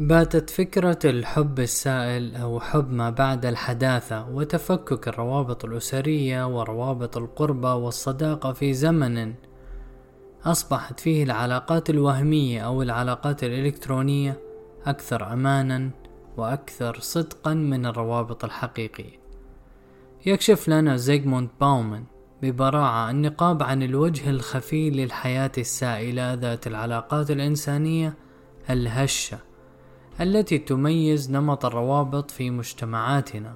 باتت 0.00 0.50
فكرة 0.50 0.98
الحب 1.04 1.60
السائل 1.60 2.36
أو 2.36 2.60
حب 2.60 2.92
ما 2.92 3.10
بعد 3.10 3.46
الحداثة 3.46 4.28
وتفكك 4.28 5.08
الروابط 5.08 5.64
الأسرية 5.64 6.46
وروابط 6.46 7.16
القربة 7.16 7.74
والصداقة 7.74 8.52
في 8.52 8.74
زمن 8.74 9.34
أصبحت 10.44 11.00
فيه 11.00 11.22
العلاقات 11.22 11.90
الوهمية 11.90 12.60
أو 12.60 12.82
العلاقات 12.82 13.44
الإلكترونية 13.44 14.40
أكثر 14.86 15.32
أمانا 15.32 15.90
وأكثر 16.36 16.98
صدقا 17.00 17.54
من 17.54 17.86
الروابط 17.86 18.44
الحقيقية. 18.44 19.18
يكشف 20.26 20.68
لنا 20.68 20.96
زيغموند 20.96 21.48
باومن 21.60 22.04
ببراعة 22.42 23.10
النقاب 23.10 23.62
عن 23.62 23.82
الوجه 23.82 24.30
الخفي 24.30 24.90
للحياة 24.90 25.52
السائلة 25.58 26.34
ذات 26.34 26.66
العلاقات 26.66 27.30
الإنسانية 27.30 28.14
الهشة 28.70 29.47
التي 30.20 30.58
تميز 30.58 31.30
نمط 31.30 31.64
الروابط 31.64 32.30
في 32.30 32.50
مجتمعاتنا. 32.50 33.54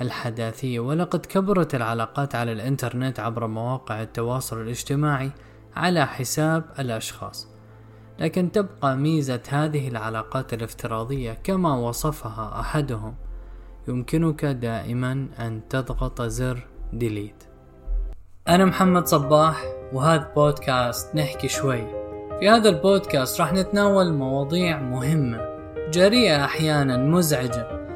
الحداثية 0.00 0.80
ولقد 0.80 1.26
كبرت 1.26 1.74
العلاقات 1.74 2.34
على 2.34 2.52
الإنترنت 2.52 3.20
عبر 3.20 3.46
مواقع 3.46 4.02
التواصل 4.02 4.60
الاجتماعي 4.60 5.30
على 5.76 6.06
حساب 6.06 6.64
الأشخاص. 6.78 7.48
لكن 8.18 8.52
تبقى 8.52 8.96
ميزة 8.96 9.42
هذه 9.48 9.88
العلاقات 9.88 10.54
الافتراضية 10.54 11.32
كما 11.32 11.76
وصفها 11.76 12.60
أحدهم. 12.60 13.14
يمكنك 13.88 14.44
دائما 14.44 15.28
أن 15.38 15.60
تضغط 15.68 16.22
زر 16.22 16.66
ديليت 16.92 17.44
أنا 18.48 18.64
محمد 18.64 19.06
صباح 19.06 19.64
وهذا 19.92 20.32
بودكاست 20.36 21.14
نحكي 21.14 21.48
شوي. 21.48 21.86
في 22.40 22.48
هذا 22.48 22.68
البودكاست 22.68 23.40
راح 23.40 23.52
نتناول 23.52 24.12
مواضيع 24.12 24.80
مهمة. 24.80 25.55
جريئة 25.90 26.44
أحيانا 26.44 26.96
مزعجة 26.96 27.86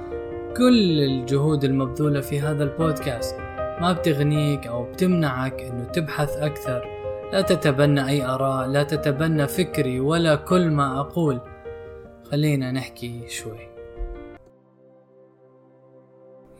كل 0.56 1.00
الجهود 1.00 1.64
المبذولة 1.64 2.20
في 2.20 2.40
هذا 2.40 2.64
البودكاست 2.64 3.36
ما 3.80 3.92
بتغنيك 3.92 4.66
أو 4.66 4.84
بتمنعك 4.84 5.60
أنه 5.62 5.84
تبحث 5.84 6.36
أكثر. 6.36 6.84
لا 7.32 7.40
تتبنى 7.40 8.08
أي 8.08 8.24
آراء 8.24 8.66
لا 8.68 8.82
تتبنى 8.82 9.46
فكري 9.46 10.00
ولا 10.00 10.34
كل 10.34 10.70
ما 10.70 11.00
أقول. 11.00 11.40
خلينا 12.30 12.72
نحكي 12.72 13.28
شوي. 13.28 13.70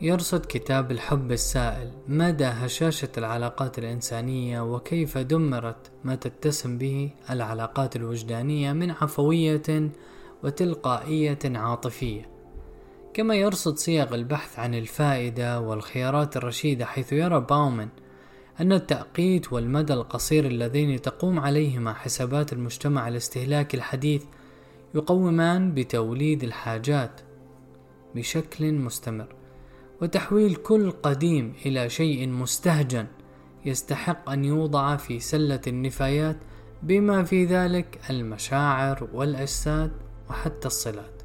يرصد 0.01 0.45
كتاب 0.45 0.91
الحب 0.91 1.31
السائل 1.31 1.91
مدى 2.07 2.45
هشاشة 2.45 3.09
العلاقات 3.17 3.79
الإنسانية 3.79 4.61
وكيف 4.61 5.17
دمرت 5.17 5.91
ما 6.03 6.15
تتسم 6.15 6.77
به 6.77 7.09
العلاقات 7.29 7.95
الوجدانية 7.95 8.73
من 8.73 8.91
عفوية 8.91 9.91
وتلقائية 10.43 11.39
عاطفية 11.45 12.29
كما 13.13 13.35
يرصد 13.35 13.77
صيغ 13.77 14.15
البحث 14.15 14.59
عن 14.59 14.75
الفائدة 14.75 15.59
والخيارات 15.59 16.37
الرشيدة 16.37 16.85
حيث 16.85 17.13
يرى 17.13 17.39
باومن 17.39 17.87
أن 18.59 18.71
التأقيت 18.71 19.53
والمدى 19.53 19.93
القصير 19.93 20.45
اللذين 20.45 21.01
تقوم 21.01 21.39
عليهما 21.39 21.93
حسابات 21.93 22.53
المجتمع 22.53 23.07
الاستهلاكي 23.07 23.77
الحديث 23.77 24.23
يقومان 24.95 25.73
بتوليد 25.73 26.43
الحاجات 26.43 27.21
بشكل 28.15 28.73
مستمر 28.73 29.27
وتحويل 30.01 30.55
كل 30.55 30.91
قديم 30.91 31.53
إلى 31.65 31.89
شيء 31.89 32.27
مستهجن 32.27 33.07
يستحق 33.65 34.29
أن 34.29 34.45
يوضع 34.45 34.95
في 34.95 35.19
سلة 35.19 35.61
النفايات 35.67 36.37
بما 36.83 37.23
في 37.23 37.45
ذلك 37.45 37.99
المشاعر 38.09 39.07
والأجساد 39.13 39.91
وحتى 40.31 40.67
الصلات. 40.67 41.21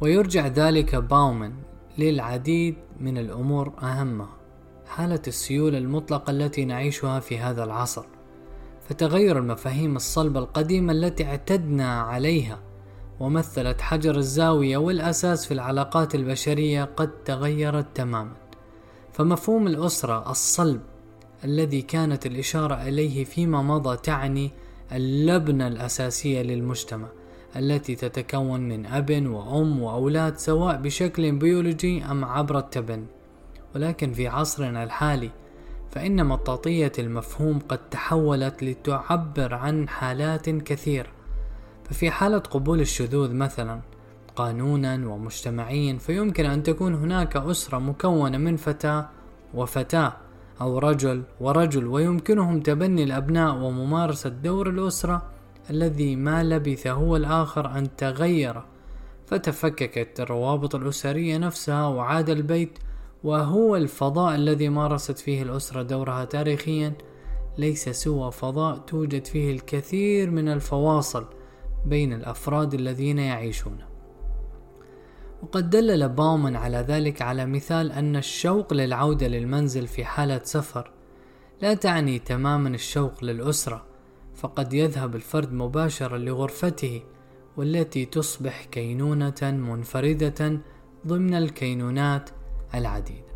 ويرجع 0.00 0.46
ذلك 0.46 0.94
باومن 0.94 1.52
للعديد 1.98 2.74
من 3.00 3.18
الأمور 3.18 3.72
أهمها 3.82 4.36
حالة 4.86 5.22
السيولة 5.26 5.78
المطلقة 5.78 6.30
التي 6.30 6.64
نعيشها 6.64 7.20
في 7.20 7.38
هذا 7.38 7.64
العصر 7.64 8.04
فتغير 8.88 9.38
المفاهيم 9.38 9.96
الصلبة 9.96 10.40
القديمة 10.40 10.92
التي 10.92 11.24
اعتدنا 11.24 12.00
عليها 12.00 12.58
ومثلت 13.20 13.80
حجر 13.80 14.16
الزاوية 14.16 14.76
والأساس 14.76 15.46
في 15.46 15.54
العلاقات 15.54 16.14
البشرية 16.14 16.84
قد 16.84 17.24
تغيرت 17.24 17.86
تماما. 17.96 18.36
فمفهوم 19.12 19.66
الأسرة 19.66 20.30
الصلب 20.30 20.80
الذي 21.44 21.82
كانت 21.82 22.26
الإشارة 22.26 22.74
إليه 22.74 23.24
فيما 23.24 23.62
مضى 23.62 23.96
تعني 23.96 24.50
اللبنة 24.92 25.68
الأساسية 25.68 26.42
للمجتمع 26.42 27.08
التي 27.56 27.94
تتكون 27.94 28.60
من 28.60 28.86
أب 28.86 29.26
وأم 29.26 29.82
وأولاد 29.82 30.38
سواء 30.38 30.76
بشكل 30.76 31.32
بيولوجي 31.32 32.04
أم 32.04 32.24
عبر 32.24 32.58
التبني 32.58 33.06
ولكن 33.74 34.12
في 34.12 34.28
عصرنا 34.28 34.84
الحالي 34.84 35.30
فإن 35.90 36.26
مطاطية 36.26 36.92
المفهوم 36.98 37.58
قد 37.58 37.90
تحولت 37.90 38.62
لتعبر 38.62 39.54
عن 39.54 39.88
حالات 39.88 40.50
كثيرة 40.50 41.08
ففي 41.84 42.10
حالة 42.10 42.38
قبول 42.38 42.80
الشذوذ 42.80 43.34
مثلا 43.34 43.80
قانونا 44.36 44.94
ومجتمعيا 44.94 45.98
فيمكن 45.98 46.46
أن 46.46 46.62
تكون 46.62 46.94
هناك 46.94 47.36
أسرة 47.36 47.78
مكونة 47.78 48.38
من 48.38 48.56
فتاة 48.56 49.08
وفتاة. 49.54 50.12
أو 50.60 50.78
رجل 50.78 51.22
ورجل 51.40 51.86
ويمكنهم 51.86 52.60
تبني 52.60 53.02
الأبناء 53.04 53.56
وممارسة 53.56 54.30
دور 54.30 54.68
الأسرة 54.68 55.22
الذي 55.70 56.16
ما 56.16 56.42
لبث 56.42 56.86
هو 56.86 57.16
الآخر 57.16 57.78
أن 57.78 57.96
تغير. 57.96 58.62
فتفككت 59.26 60.20
الروابط 60.20 60.74
الأسرية 60.74 61.38
نفسها 61.38 61.86
وعاد 61.86 62.30
البيت 62.30 62.78
وهو 63.24 63.76
الفضاء 63.76 64.34
الذي 64.34 64.68
مارست 64.68 65.18
فيه 65.18 65.42
الأسرة 65.42 65.82
دورها 65.82 66.24
تاريخيا. 66.24 66.92
ليس 67.58 67.88
سوى 67.88 68.32
فضاء 68.32 68.78
توجد 68.78 69.26
فيه 69.26 69.52
الكثير 69.52 70.30
من 70.30 70.48
الفواصل 70.48 71.24
بين 71.86 72.12
الأفراد 72.12 72.74
الذين 72.74 73.18
يعيشونه 73.18 73.91
وقد 75.42 75.70
دلل 75.70 76.08
باومن 76.08 76.56
على 76.56 76.76
ذلك 76.76 77.22
على 77.22 77.46
مثال 77.46 77.92
أن 77.92 78.16
الشوق 78.16 78.72
للعودة 78.72 79.28
للمنزل 79.28 79.86
في 79.86 80.04
حالة 80.04 80.40
سفر 80.44 80.90
لا 81.60 81.74
تعني 81.74 82.18
تماما 82.18 82.68
الشوق 82.68 83.24
للأسرة 83.24 83.84
فقد 84.34 84.72
يذهب 84.72 85.16
الفرد 85.16 85.52
مباشرة 85.52 86.16
لغرفته 86.16 87.02
والتي 87.56 88.04
تصبح 88.04 88.64
كينونة 88.64 89.40
منفردة 89.42 90.60
ضمن 91.06 91.34
الكينونات 91.34 92.30
العديدة. 92.74 93.32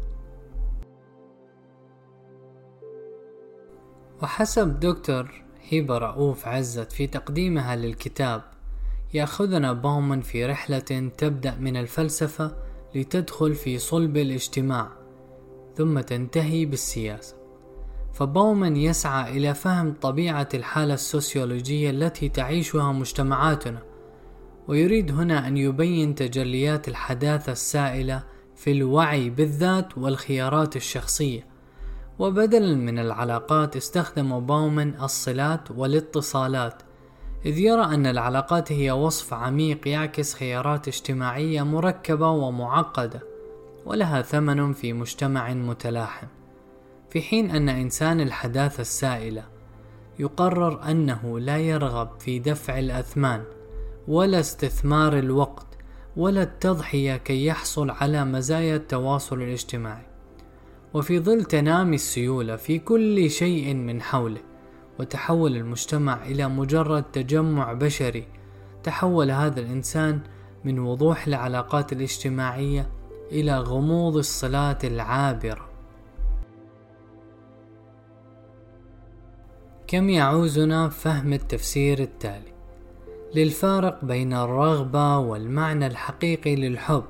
وحسب 4.23 4.81
دكتور 4.81 5.45
هبة 5.73 5.99
رؤوف 5.99 6.49
عزت 6.49 6.93
في 6.93 7.07
تقديمها 7.07 7.77
للكتاب 7.77 8.56
يأخذنا 9.17 9.73
باومن 9.73 10.21
في 10.21 10.47
رحلة 10.47 11.11
تبدأ 11.19 11.57
من 11.61 11.77
الفلسفة 11.77 12.57
لتدخل 12.95 13.55
في 13.55 13.79
صلب 13.79 14.17
الاجتماع 14.17 14.89
ثم 15.77 16.01
تنتهي 16.01 16.65
بالسياسة. 16.65 17.37
فباومن 18.13 18.77
يسعى 18.77 19.37
إلى 19.37 19.55
فهم 19.55 19.95
طبيعة 20.01 20.49
الحالة 20.55 20.95
السوسيولوجية 20.95 21.91
التي 21.91 22.29
تعيشها 22.29 22.93
مجتمعاتنا 22.93 23.83
ويريد 24.69 25.11
هنا 25.11 25.49
أن 25.49 25.57
يبين 25.57 26.15
تجليات 26.15 26.89
الحداثة 26.89 27.53
السائلة 27.53 28.25
في 28.57 28.73
الوعي 28.73 29.31
بالذات 29.31 29.99
والخيارات 29.99 30.77
الشخصية. 30.77 31.47
وبدلا 32.19 32.75
من 32.75 32.99
العلاقات 32.99 33.77
استخدم 33.77 34.41
باومن 34.41 35.01
الصلات 35.01 35.71
والاتصالات 35.71 36.83
إذ 37.45 37.59
يرى 37.59 37.85
أن 37.85 38.07
العلاقات 38.07 38.73
هي 38.73 38.91
وصف 38.91 39.35
عميق 39.35 39.89
يعكس 39.89 40.35
خيارات 40.35 40.89
اجتماعية 40.89 41.63
مركبة 41.63 42.31
ومعقدة 42.31 43.21
ولها 43.87 44.23
ثمن 44.23 44.73
في 44.73 44.93
مجتمع 44.93 45.55
متلاحم. 45.55 46.27
في 47.11 47.23
حين 47.23 47.51
أن 47.51 47.69
إنسان 47.69 48.21
الحداثة 48.21 48.81
السائلة 48.81 49.45
يقرر 50.19 50.91
أنه 50.91 51.41
لا 51.41 51.59
يرغب 51.59 52.09
في 52.19 52.39
دفع 52.39 52.79
الأثمان 52.79 53.45
ولا 54.09 54.41
استثمار 54.41 55.19
الوقت 55.19 55.67
ولا 56.17 56.43
التضحية 56.43 57.17
كي 57.17 57.47
يحصل 57.47 57.91
على 57.91 58.25
مزايا 58.25 58.77
التواصل 58.77 59.43
الاجتماعي. 59.43 60.07
وفي 60.95 61.21
ظل 61.21 61.45
تنامي 61.45 61.95
السيولة 61.95 62.57
في 62.57 62.79
كل 62.79 63.31
شيء 63.31 63.75
من 63.75 64.03
حوله 64.03 64.41
وتحول 64.99 65.57
المجتمع 65.57 66.27
إلى 66.27 66.49
مجرد 66.49 67.03
تجمع 67.03 67.73
بشري. 67.73 68.27
تحول 68.83 69.31
هذا 69.31 69.61
الإنسان 69.61 70.21
من 70.65 70.79
وضوح 70.79 71.27
العلاقات 71.27 71.93
الاجتماعية 71.93 72.89
إلى 73.33 73.59
غموض 73.59 74.17
الصلات 74.17 74.85
العابرة. 74.85 75.69
كم 79.87 80.09
يعوزنا 80.09 80.89
فهم 80.89 81.33
التفسير 81.33 81.99
التالي؟ 81.99 82.57
للفارق 83.35 84.05
بين 84.05 84.33
الرغبة 84.33 85.19
والمعنى 85.19 85.87
الحقيقي 85.87 86.57
للحب 86.57 87.05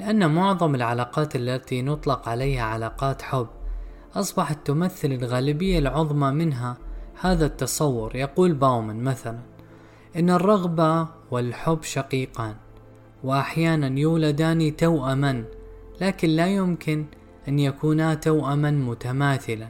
لأن 0.00 0.34
معظم 0.34 0.74
العلاقات 0.74 1.36
التي 1.36 1.82
نطلق 1.82 2.28
عليها 2.28 2.62
علاقات 2.62 3.22
حب 3.22 3.46
أصبحت 4.14 4.66
تمثل 4.66 5.12
الغالبية 5.12 5.78
العظمى 5.78 6.30
منها 6.30 6.76
هذا 7.20 7.46
التصور 7.46 8.16
يقول 8.16 8.52
باومن 8.52 9.04
مثلا 9.04 9.38
إن 10.16 10.30
الرغبة 10.30 11.08
والحب 11.30 11.82
شقيقان 11.82 12.54
وأحيانا 13.24 13.98
يولدان 14.00 14.76
توأما 14.76 15.44
لكن 16.00 16.28
لا 16.28 16.46
يمكن 16.46 17.04
أن 17.48 17.58
يكونا 17.58 18.14
توأما 18.14 18.70
متماثلا. 18.70 19.68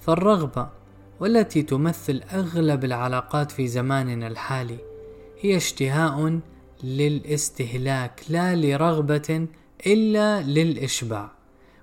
فالرغبة 0.00 0.68
والتي 1.20 1.62
تمثل 1.62 2.22
أغلب 2.32 2.84
العلاقات 2.84 3.50
في 3.50 3.68
زماننا 3.68 4.26
الحالي 4.26 4.78
هي 5.40 5.56
اشتهاء 5.56 6.40
للاستهلاك 6.84 8.22
لا 8.28 8.56
لرغبة 8.56 9.46
إلا 9.86 10.42
للإشباع 10.42 11.30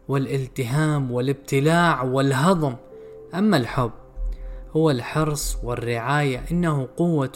والالتهام 0.08 1.12
والابتلاع 1.12 2.04
والهضم. 2.04 2.76
أما 3.34 3.58
الحب 3.58 3.92
هو 4.76 4.92
الحرص 4.92 5.58
والرعاية 5.64 6.44
إنه 6.52 6.88
قوة 6.98 7.32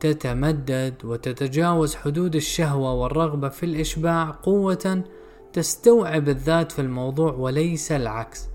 تتمدد 0.00 0.94
وتتجاوز 1.04 1.94
حدود 1.94 2.36
الشهوة 2.36 2.94
والرغبة 2.94 3.48
في 3.48 3.66
الإشباع 3.66 4.30
قوة 4.30 5.04
تستوعب 5.52 6.28
الذات 6.28 6.72
في 6.72 6.78
الموضوع 6.78 7.32
وليس 7.32 7.92
العكس. 7.92 8.48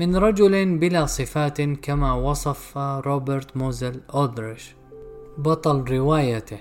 من 0.00 0.16
رجل 0.16 0.78
بلا 0.78 1.06
صفات 1.06 1.60
كما 1.60 2.14
وصف 2.14 2.78
روبرت 2.78 3.56
موزل 3.56 4.00
أودريش 4.14 4.74
بطل 5.38 5.84
روايته 5.90 6.58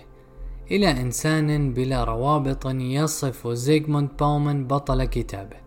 إلى 0.71 0.91
إنسان 0.91 1.73
بلا 1.73 2.03
روابط 2.03 2.65
يصف 2.65 3.47
زيغموند 3.47 4.09
باومن 4.19 4.67
بطل 4.67 5.05
كتابه. 5.05 5.57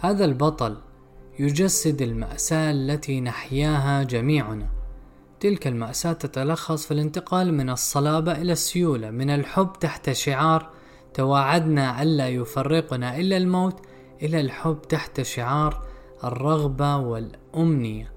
هذا 0.00 0.24
البطل 0.24 0.76
يجسد 1.38 2.02
المأساة 2.02 2.70
التي 2.70 3.20
نحياها 3.20 4.02
جميعنا. 4.02 4.66
تلك 5.40 5.66
المأساة 5.66 6.12
تتلخص 6.12 6.86
في 6.86 6.94
الانتقال 6.94 7.54
من 7.54 7.70
الصلابة 7.70 8.32
إلى 8.32 8.52
السيولة. 8.52 9.10
من 9.10 9.30
الحب 9.30 9.72
تحت 9.80 10.10
شعار 10.10 10.70
تواعدنا 11.14 12.02
ألا 12.02 12.28
يفرقنا 12.28 13.16
إلا 13.16 13.36
الموت 13.36 13.80
إلى 14.22 14.40
الحب 14.40 14.78
تحت 14.88 15.20
شعار 15.20 15.82
الرغبة 16.24 16.96
والأمنية. 16.96 18.12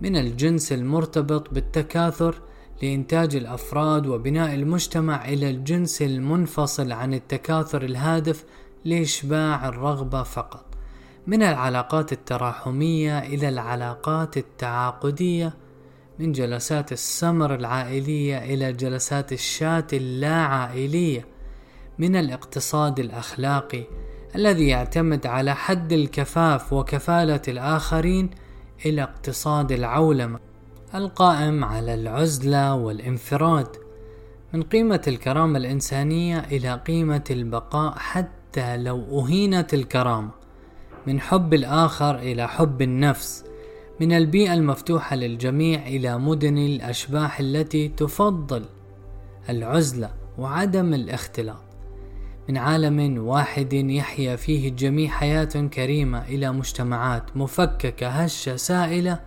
من 0.00 0.16
الجنس 0.16 0.72
المرتبط 0.72 1.54
بالتكاثر 1.54 2.42
لإنتاج 2.82 3.36
الأفراد 3.36 4.06
وبناء 4.06 4.54
المجتمع 4.54 5.28
إلى 5.28 5.50
الجنس 5.50 6.02
المنفصل 6.02 6.92
عن 6.92 7.14
التكاثر 7.14 7.84
الهادف 7.84 8.44
لإشباع 8.84 9.68
الرغبة 9.68 10.22
فقط. 10.22 10.65
من 11.26 11.42
العلاقات 11.42 12.12
التراحمية 12.12 13.18
إلى 13.18 13.48
العلاقات 13.48 14.36
التعاقدية 14.36 15.54
من 16.18 16.32
جلسات 16.32 16.92
السمر 16.92 17.54
العائلية 17.54 18.38
إلى 18.38 18.72
جلسات 18.72 19.32
الشات 19.32 19.94
اللا 19.94 20.34
عائلية 20.34 21.26
من 21.98 22.16
الاقتصاد 22.16 22.98
الأخلاقي 22.98 23.84
الذي 24.34 24.68
يعتمد 24.68 25.26
على 25.26 25.54
حد 25.54 25.92
الكفاف 25.92 26.72
وكفالة 26.72 27.42
الآخرين 27.48 28.30
إلى 28.86 29.02
اقتصاد 29.02 29.72
العولمة 29.72 30.38
القائم 30.94 31.64
على 31.64 31.94
العزلة 31.94 32.74
والانفراد 32.74 33.68
من 34.52 34.62
قيمة 34.62 35.02
الكرامة 35.08 35.58
الإنسانية 35.58 36.38
إلى 36.38 36.74
قيمة 36.86 37.24
البقاء 37.30 37.94
حتى 37.98 38.76
لو 38.76 39.20
أهينت 39.20 39.74
الكرامة. 39.74 40.45
من 41.06 41.20
حب 41.20 41.54
الآخر 41.54 42.18
إلى 42.18 42.48
حب 42.48 42.82
النفس 42.82 43.44
من 44.00 44.12
البيئة 44.12 44.54
المفتوحة 44.54 45.16
للجميع 45.16 45.86
إلى 45.86 46.18
مدن 46.18 46.58
الأشباح 46.58 47.40
التي 47.40 47.88
تفضل 47.88 48.64
العزلة 49.48 50.10
وعدم 50.38 50.94
الاختلاط 50.94 51.62
من 52.48 52.56
عالم 52.56 53.18
واحد 53.18 53.72
يحيا 53.72 54.36
فيه 54.36 54.68
الجميع 54.68 55.10
حياة 55.10 55.44
كريمة 55.44 56.24
إلى 56.28 56.52
مجتمعات 56.52 57.36
مفككة 57.36 58.08
هشة 58.08 58.56
سائلة 58.56 59.20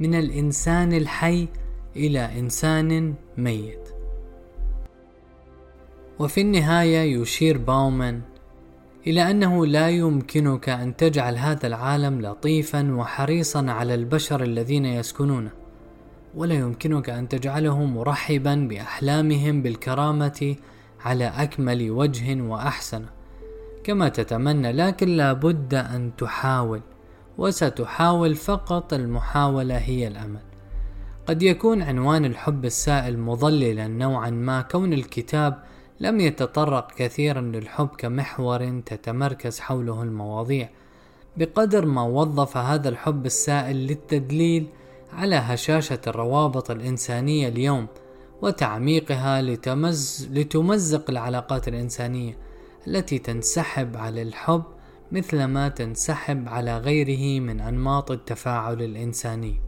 من 0.00 0.14
الإنسان 0.14 0.92
الحي 0.92 1.48
إلى 1.96 2.38
إنسان 2.38 3.14
ميت. 3.36 3.88
وفي 6.18 6.40
النهاية 6.40 7.20
يشير 7.20 7.58
باومان 7.58 8.20
إلى 9.08 9.30
أنه 9.30 9.66
لا 9.66 9.88
يمكنك 9.88 10.68
أن 10.68 10.96
تجعل 10.96 11.36
هذا 11.36 11.66
العالم 11.66 12.22
لطيفا 12.22 12.92
وحريصا 12.94 13.70
على 13.70 13.94
البشر 13.94 14.42
الذين 14.42 14.84
يسكنونه 14.84 15.50
ولا 16.34 16.54
يمكنك 16.54 17.10
أن 17.10 17.28
تجعله 17.28 17.84
مرحبا 17.84 18.54
بأحلامهم 18.54 19.62
بالكرامة 19.62 20.56
على 21.04 21.24
أكمل 21.24 21.90
وجه 21.90 22.42
وأحسن. 22.42 23.04
كما 23.84 24.08
تتمنى 24.08 24.72
لكن 24.72 25.08
لا 25.08 25.32
بد 25.32 25.74
أن 25.74 26.10
تحاول 26.18 26.80
وستحاول 27.38 28.34
فقط 28.34 28.92
المحاولة 28.92 29.78
هي 29.78 30.08
الأمل. 30.08 30.40
قد 31.26 31.42
يكون 31.42 31.82
عنوان 31.82 32.24
الحب 32.24 32.64
السائل 32.64 33.18
مضللا 33.18 33.88
نوعا 33.88 34.30
ما 34.30 34.60
كون 34.62 34.92
الكتاب 34.92 35.62
لم 36.00 36.20
يتطرق 36.20 36.92
كثيرا 36.96 37.40
للحب 37.40 37.88
كمحور 37.88 38.80
تتمركز 38.86 39.60
حوله 39.60 40.02
المواضيع. 40.02 40.68
بقدر 41.36 41.86
ما 41.86 42.02
وظف 42.02 42.56
هذا 42.56 42.88
الحب 42.88 43.26
السائل 43.26 43.76
للتدليل 43.76 44.66
على 45.12 45.36
هشاشة 45.36 46.00
الروابط 46.06 46.70
الإنسانية 46.70 47.48
اليوم 47.48 47.86
وتعميقها 48.42 49.42
لتمز 49.42 50.28
لتمزق 50.32 51.10
العلاقات 51.10 51.68
الإنسانية 51.68 52.38
التي 52.86 53.18
تنسحب 53.18 53.96
على 53.96 54.22
الحب 54.22 54.62
مثلما 55.12 55.68
تنسحب 55.68 56.48
على 56.48 56.78
غيره 56.78 57.40
من 57.40 57.60
أنماط 57.60 58.10
التفاعل 58.10 58.82
الإنساني 58.82 59.60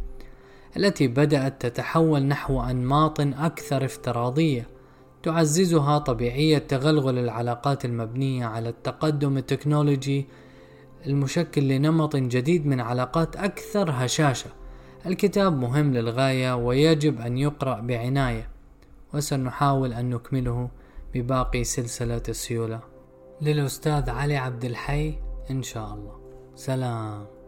التي 0.76 1.08
بدأت 1.08 1.66
تتحول 1.66 2.22
نحو 2.22 2.62
أنماط 2.62 3.20
أكثر 3.20 3.84
افتراضية 3.84 4.66
تعززها 5.22 5.98
طبيعية 5.98 6.58
تغلغل 6.58 7.18
العلاقات 7.18 7.84
المبنية 7.84 8.46
على 8.46 8.68
التقدم 8.68 9.36
التكنولوجي 9.36 10.26
المشكل 11.06 11.68
لنمط 11.68 12.16
جديد 12.16 12.66
من 12.66 12.80
علاقات 12.80 13.36
أكثر 13.36 13.90
هشاشة. 13.90 14.50
الكتاب 15.06 15.58
مهم 15.58 15.94
للغاية 15.94 16.56
ويجب 16.56 17.20
أن 17.20 17.38
يقرأ 17.38 17.80
بعناية، 17.80 18.48
وسنحاول 19.14 19.92
أن 19.92 20.10
نكمله 20.10 20.70
بباقي 21.14 21.64
سلسلة 21.64 22.22
السيولة. 22.28 22.80
للأستاذ 23.42 24.10
علي 24.10 24.36
عبد 24.36 24.64
الحي 24.64 25.14
إن 25.50 25.62
شاء 25.62 25.94
الله. 25.94 26.20
سلام. 26.54 27.39